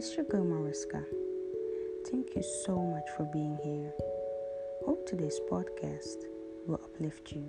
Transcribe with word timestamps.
Girl 0.00 0.44
Mariska. 0.44 1.04
Thank 2.10 2.34
you 2.34 2.42
so 2.64 2.74
much 2.74 3.04
for 3.18 3.24
being 3.24 3.58
here. 3.62 3.92
Hope 4.86 5.06
today's 5.06 5.38
podcast 5.50 6.24
will 6.66 6.80
uplift 6.82 7.32
you. 7.32 7.44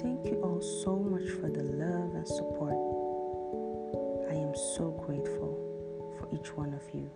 Thank 0.00 0.24
you 0.24 0.40
all 0.42 0.62
so 0.62 0.96
much 0.96 1.28
for 1.28 1.50
the 1.50 1.62
love 1.62 2.14
and 2.14 2.26
support. 2.26 2.72
I 4.30 4.36
am 4.36 4.54
so 4.76 4.92
grateful 5.06 5.58
for 6.18 6.26
each 6.34 6.56
one 6.56 6.72
of 6.72 6.88
you. 6.94 7.10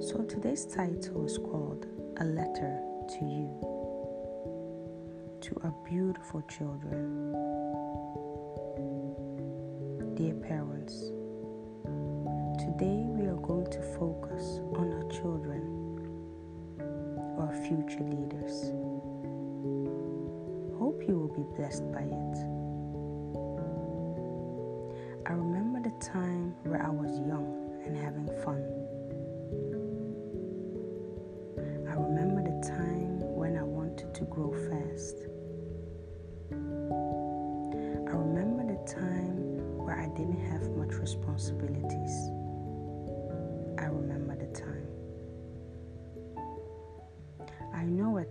So 0.00 0.22
today's 0.22 0.66
title 0.66 1.26
is 1.26 1.36
called 1.36 1.86
A 2.18 2.24
Letter 2.24 2.78
to 3.08 3.24
You. 3.24 3.50
To 5.40 5.60
our 5.64 5.74
beautiful 5.84 6.42
children. 6.42 7.49
Dear 10.20 10.34
parents, 10.34 11.12
today 12.62 13.06
we 13.08 13.26
are 13.26 13.40
going 13.40 13.64
to 13.70 13.80
focus 13.98 14.60
on 14.76 14.92
our 14.92 15.08
children, 15.08 15.62
our 17.38 17.50
future 17.64 18.04
leaders. 18.04 18.68
Hope 20.78 21.02
you 21.08 21.16
will 21.16 21.34
be 21.34 21.44
blessed 21.56 21.90
by 21.90 22.02
it. 22.02 22.36
I 25.26 25.32
remember 25.32 25.80
the 25.88 25.96
time 26.04 26.54
where 26.64 26.84
I 26.84 26.90
was 26.90 27.18
young 27.20 27.80
and 27.86 27.96
having 27.96 28.26
fun. 28.44 28.60
I 31.88 31.94
remember 31.94 32.42
the 32.42 32.60
time 32.68 33.20
when 33.20 33.56
I 33.56 33.62
wanted 33.62 34.12
to 34.16 34.24
grow 34.24 34.52
fast. 34.68 35.29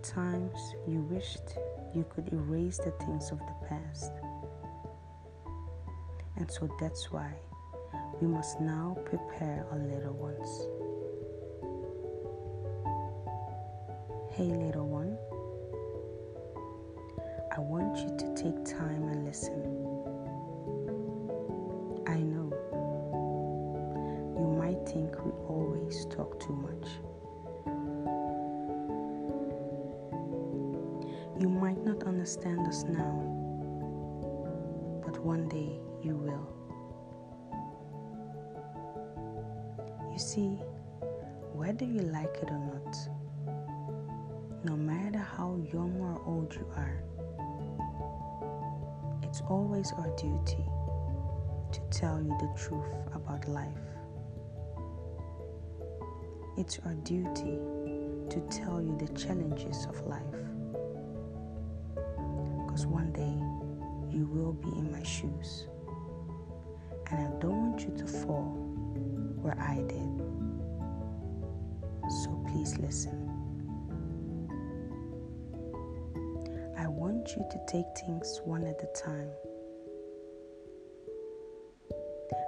At 0.00 0.04
times 0.04 0.74
you 0.86 1.02
wished 1.10 1.58
you 1.94 2.06
could 2.08 2.32
erase 2.32 2.78
the 2.78 2.92
things 3.04 3.30
of 3.30 3.38
the 3.38 3.66
past. 3.68 4.12
And 6.36 6.50
so 6.50 6.70
that's 6.80 7.10
why 7.10 7.30
we 8.20 8.26
must 8.26 8.60
now 8.60 8.96
prepare 9.04 9.66
our 9.70 9.78
little 9.78 10.14
ones. 10.14 10.48
Hey, 14.32 14.44
little 14.44 14.88
one, 14.88 15.18
I 17.54 17.60
want 17.60 17.98
you 17.98 18.16
to 18.16 18.42
take 18.42 18.64
time 18.64 19.08
and 19.08 19.24
listen. 19.26 19.60
I 22.06 22.20
know 22.20 22.48
you 24.38 24.46
might 24.58 24.88
think 24.88 25.22
we 25.24 25.32
always 25.46 26.06
talk 26.06 26.40
too 26.40 26.54
much. 26.54 26.88
You 31.40 31.48
might 31.48 31.82
not 31.86 32.02
understand 32.02 32.68
us 32.68 32.84
now, 32.84 33.16
but 35.02 35.18
one 35.24 35.48
day 35.48 35.80
you 36.02 36.14
will. 36.14 36.46
You 40.12 40.18
see, 40.18 40.60
whether 41.54 41.86
you 41.86 42.02
like 42.02 42.36
it 42.42 42.50
or 42.50 42.58
not, 42.58 42.94
no 44.64 44.76
matter 44.76 45.18
how 45.18 45.56
young 45.72 45.98
or 45.98 46.20
old 46.26 46.54
you 46.54 46.66
are, 46.76 47.02
it's 49.22 49.40
always 49.48 49.92
our 49.92 50.14
duty 50.16 50.66
to 51.72 51.80
tell 51.90 52.20
you 52.20 52.36
the 52.38 52.52
truth 52.54 52.92
about 53.14 53.48
life. 53.48 53.86
It's 56.58 56.78
our 56.84 56.96
duty 56.96 57.58
to 58.28 58.40
tell 58.50 58.82
you 58.82 58.94
the 58.98 59.08
challenges 59.14 59.86
of 59.86 60.06
life. 60.06 60.49
Because 62.70 62.86
one 62.86 63.10
day 63.10 64.16
you 64.16 64.26
will 64.26 64.52
be 64.52 64.68
in 64.78 64.92
my 64.92 65.02
shoes. 65.02 65.66
And 67.10 67.18
I 67.18 67.40
don't 67.40 67.70
want 67.70 67.80
you 67.80 67.92
to 67.96 68.06
fall 68.06 68.54
where 69.42 69.58
I 69.58 69.82
did. 69.88 70.22
So 72.22 72.30
please 72.46 72.78
listen. 72.78 73.28
I 76.78 76.86
want 76.86 77.30
you 77.30 77.44
to 77.50 77.60
take 77.66 77.86
things 78.06 78.40
one 78.44 78.62
at 78.62 78.80
a 78.80 79.02
time. 79.02 79.30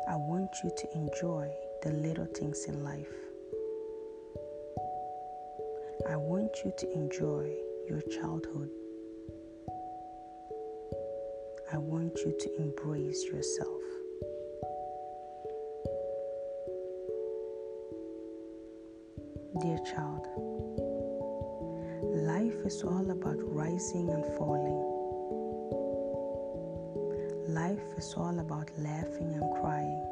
I 0.08 0.14
want 0.14 0.50
you 0.62 0.70
to 0.70 0.94
enjoy 0.94 1.50
the 1.82 1.90
little 1.90 2.26
things 2.26 2.66
in 2.66 2.84
life. 2.84 3.12
I 6.08 6.14
want 6.14 6.52
you 6.64 6.72
to 6.78 6.92
enjoy 6.92 7.56
your 7.88 8.02
childhood. 8.02 8.70
I 11.72 11.78
want 11.78 12.18
you 12.18 12.36
to 12.38 12.56
embrace 12.58 13.24
yourself. 13.24 13.80
Dear 19.62 19.78
child, 19.78 20.26
life 22.26 22.66
is 22.66 22.82
all 22.82 23.10
about 23.10 23.38
rising 23.40 24.10
and 24.10 24.22
falling. 24.36 24.82
Life 27.48 27.96
is 27.96 28.12
all 28.18 28.38
about 28.38 28.68
laughing 28.76 29.32
and 29.32 29.50
crying. 29.58 30.02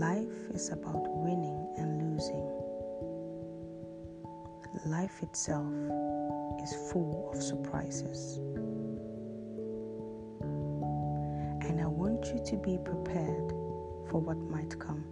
Life 0.00 0.54
is 0.54 0.70
about 0.70 1.04
winning 1.06 1.68
and 1.76 2.00
losing. 2.00 2.48
Life 4.86 5.22
itself 5.22 6.01
is 6.62 6.74
full 6.92 7.30
of 7.34 7.42
surprises. 7.42 8.38
And 11.66 11.80
I 11.80 11.86
want 11.86 12.26
you 12.26 12.40
to 12.44 12.56
be 12.56 12.78
prepared 12.84 13.50
for 14.10 14.20
what 14.20 14.36
might 14.36 14.78
come. 14.78 15.04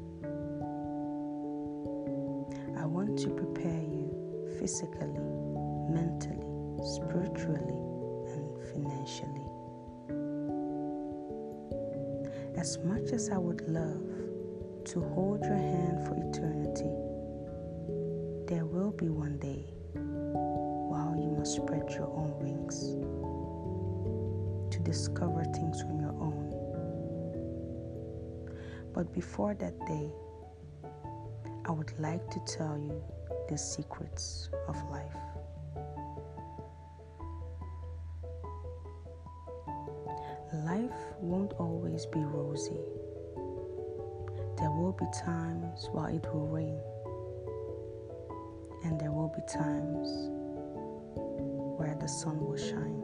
I 2.79 2.87
want 2.87 3.19
to 3.21 3.31
prepare 3.31 3.83
you 3.83 4.57
physically, 4.59 5.19
mentally, 5.91 6.47
spiritually, 6.85 7.81
and 8.35 8.59
financially. 8.73 9.47
As 12.57 12.79
much 12.85 13.13
as 13.13 13.31
I 13.31 13.39
would 13.39 13.63
love 13.69 14.05
to 14.87 15.01
hold 15.01 15.41
your 15.43 15.57
hand 15.57 16.07
for 16.07 16.15
eternity, 16.17 16.91
there 18.47 18.67
will 18.67 18.93
be 18.93 19.09
one 19.09 19.39
day 19.39 19.65
while 20.91 21.15
you 21.17 21.31
must 21.31 21.55
spread 21.55 21.89
your 21.91 22.09
own 22.09 22.35
wings 22.41 22.97
to 24.73 24.81
discover 24.81 25.45
things 25.45 25.83
on 25.83 26.01
your 26.01 26.17
own. 26.19 26.51
But 28.93 29.13
before 29.15 29.55
that 29.55 29.79
day, 29.87 30.11
I 31.65 31.71
would 31.71 31.93
like 32.01 32.29
to 32.31 32.41
tell 32.41 32.77
you 32.77 33.01
the 33.49 33.57
secrets 33.57 34.51
of 34.67 34.75
life. 34.91 35.15
Life 40.65 41.01
won't 41.21 41.53
always 41.53 42.05
be 42.07 42.19
rosy. 42.19 42.83
There 44.59 44.73
will 44.73 44.97
be 44.99 45.07
times 45.25 45.89
while 45.93 46.13
it 46.13 46.27
will 46.35 46.49
rain, 46.49 46.81
and 48.83 49.01
there 49.01 49.13
will 49.13 49.29
be 49.29 49.43
times 49.47 50.40
where 51.81 51.97
the 51.99 52.07
sun 52.07 52.39
will 52.39 52.57
shine. 52.59 53.03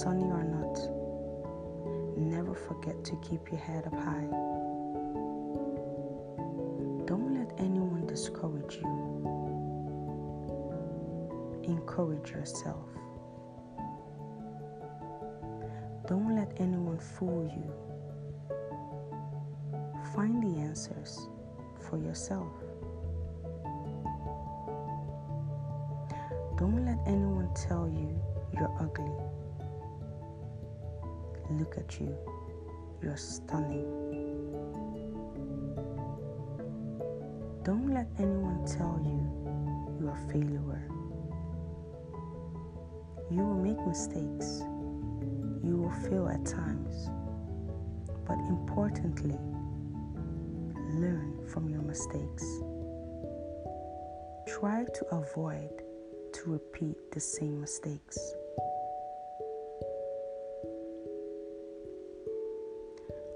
Sunny 0.00 0.24
or 0.24 0.42
not, 0.42 0.76
never 2.16 2.54
forget 2.54 3.04
to 3.04 3.16
keep 3.16 3.50
your 3.50 3.60
head 3.60 3.86
up 3.86 3.94
high. 3.94 4.26
Don't 7.04 7.34
let 7.34 7.52
anyone 7.58 8.06
discourage 8.06 8.76
you. 8.76 8.88
Encourage 11.64 12.30
yourself. 12.30 12.88
Don't 16.08 16.34
let 16.34 16.50
anyone 16.58 16.98
fool 16.98 17.44
you 17.54 17.72
Find 20.14 20.42
the 20.42 20.60
answers 20.60 21.28
for 21.80 21.96
yourself. 21.96 22.52
Don't 26.62 26.86
let 26.86 27.00
anyone 27.08 27.50
tell 27.56 27.88
you 27.88 28.22
you're 28.56 28.72
ugly. 28.78 29.10
Look 31.50 31.76
at 31.76 31.98
you, 31.98 32.16
you're 33.02 33.16
stunning. 33.16 33.82
Don't 37.64 37.92
let 37.92 38.06
anyone 38.16 38.64
tell 38.64 38.96
you 39.02 39.98
you're 39.98 40.14
a 40.14 40.32
failure. 40.32 40.88
You 43.28 43.42
will 43.42 43.58
make 43.58 43.84
mistakes, 43.84 44.62
You 45.64 45.78
will 45.78 46.08
fail 46.08 46.28
at 46.28 46.46
times, 46.46 47.10
but 48.24 48.38
importantly, 48.38 49.36
learn 50.94 51.44
from 51.48 51.68
your 51.68 51.82
mistakes. 51.82 52.44
Try 54.46 54.84
to 54.84 55.04
avoid 55.10 55.82
to 56.42 56.50
repeat 56.50 56.96
the 57.12 57.20
same 57.20 57.60
mistakes. 57.60 58.18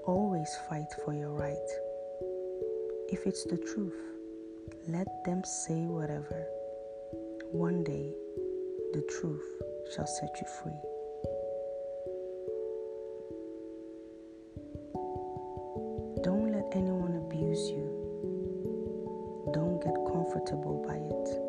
Always 0.05 0.49
fight 0.69 0.87
for 1.05 1.13
your 1.13 1.31
right. 1.31 1.69
If 3.09 3.25
it's 3.25 3.45
the 3.45 3.57
truth, 3.57 3.95
let 4.87 5.07
them 5.25 5.43
say 5.43 5.85
whatever. 5.85 6.47
One 7.51 7.83
day, 7.83 8.13
the 8.93 9.01
truth 9.19 9.45
shall 9.95 10.07
set 10.07 10.35
you 10.41 10.47
free. 10.61 10.81
Don't 16.23 16.51
let 16.51 16.67
anyone 16.73 17.15
abuse 17.25 17.69
you. 17.69 17.87
Don't 19.53 19.81
get 19.81 19.95
comfortable 20.11 20.83
by 20.85 20.95
it. 20.95 21.46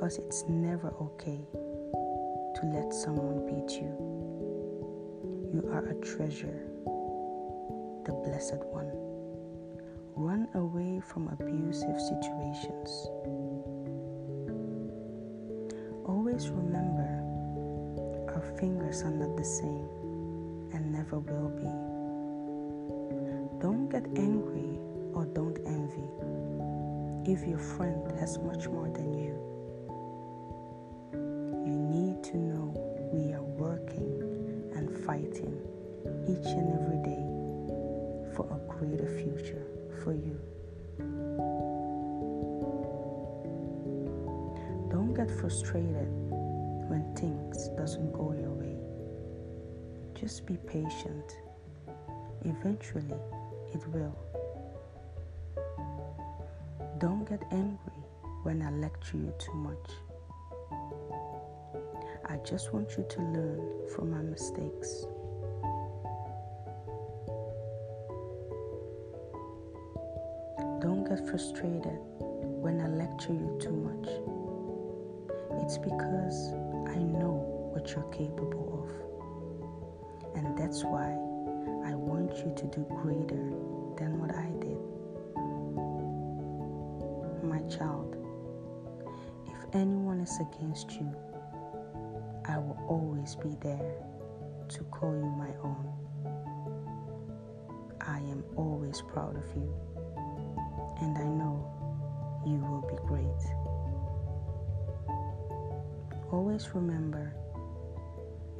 Because 0.00 0.16
it's 0.16 0.44
never 0.48 0.94
okay 0.98 1.44
to 1.52 2.60
let 2.72 2.90
someone 2.90 3.44
beat 3.44 3.76
you. 3.76 3.92
You 5.52 5.68
are 5.74 5.84
a 5.88 5.94
treasure, 5.96 6.64
the 8.06 8.12
blessed 8.24 8.64
one. 8.72 8.88
Run 10.16 10.48
away 10.54 11.02
from 11.06 11.28
abusive 11.28 12.00
situations. 12.00 12.88
Always 16.06 16.48
remember 16.48 17.20
our 18.32 18.56
fingers 18.58 19.02
are 19.02 19.10
not 19.10 19.36
the 19.36 19.44
same 19.44 19.86
and 20.72 20.90
never 20.90 21.18
will 21.18 21.50
be. 21.50 21.68
Don't 23.60 23.90
get 23.90 24.06
angry 24.16 24.80
or 25.12 25.26
don't 25.26 25.58
envy 25.66 26.08
if 27.30 27.46
your 27.46 27.58
friend 27.58 28.10
has 28.18 28.38
much 28.38 28.66
more 28.66 28.88
than 28.88 29.12
you. 29.12 29.49
Fighting 35.40 35.58
each 36.28 36.46
and 36.46 36.72
every 36.72 37.02
day 37.02 37.24
for 38.34 38.46
a 38.50 38.72
greater 38.72 39.08
future 39.18 39.66
for 40.02 40.12
you. 40.12 40.38
Don't 44.90 45.14
get 45.14 45.30
frustrated 45.30 46.08
when 46.88 47.14
things 47.16 47.68
doesn't 47.76 48.12
go 48.12 48.32
your 48.32 48.50
way. 48.50 48.76
Just 50.14 50.46
be 50.46 50.56
patient. 50.56 51.36
Eventually, 52.44 53.14
it 53.72 53.86
will. 53.88 54.16
Don't 56.98 57.28
get 57.28 57.42
angry 57.50 58.02
when 58.42 58.62
I 58.62 58.70
lecture 58.70 59.16
you 59.16 59.32
too 59.38 59.54
much. 59.54 59.90
I 62.28 62.36
just 62.44 62.72
want 62.72 62.96
you 62.96 63.04
to 63.08 63.22
learn 63.22 63.88
from 63.94 64.10
my 64.10 64.22
mistakes. 64.22 65.06
Don't 70.80 71.06
get 71.06 71.28
frustrated 71.28 71.98
when 72.18 72.80
I 72.80 72.88
lecture 72.88 73.34
you 73.34 73.58
too 73.60 73.76
much. 73.76 74.08
It's 75.62 75.76
because 75.76 76.52
I 76.88 76.96
know 76.96 77.68
what 77.74 77.90
you're 77.90 78.10
capable 78.10 78.88
of. 78.88 80.36
And 80.36 80.56
that's 80.56 80.82
why 80.82 81.10
I 81.84 81.94
want 81.94 82.34
you 82.38 82.54
to 82.56 82.66
do 82.68 82.86
greater 83.02 83.52
than 83.98 84.18
what 84.18 84.34
I 84.34 84.48
did. 84.64 84.80
My 87.44 87.60
child, 87.68 88.16
if 89.48 89.74
anyone 89.74 90.20
is 90.20 90.40
against 90.40 90.92
you, 90.92 91.14
I 92.46 92.56
will 92.56 92.80
always 92.88 93.34
be 93.34 93.54
there 93.60 93.96
to 94.68 94.84
call 94.84 95.14
you 95.14 95.26
my 95.26 95.52
own. 95.62 95.92
I 98.00 98.16
am 98.20 98.44
always 98.56 99.02
proud 99.02 99.36
of 99.36 99.44
you 99.54 99.70
and 101.00 101.16
I 101.16 101.24
know 101.24 101.66
you 102.46 102.58
will 102.58 102.82
be 102.82 102.96
great. 103.06 103.24
Always 106.32 106.74
remember, 106.74 107.34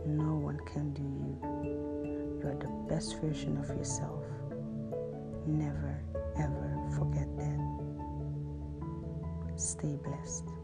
no 0.06 0.34
one 0.34 0.58
can 0.66 0.92
do 0.92 1.02
you. 1.02 1.38
You 2.42 2.48
are 2.48 2.56
the 2.56 2.68
best 2.92 3.20
version 3.20 3.56
of 3.58 3.68
yourself. 3.68 4.24
Never, 5.46 6.02
ever 6.36 6.88
forget 6.96 7.28
that. 7.36 7.60
Stay 9.56 9.96
blessed. 10.02 10.59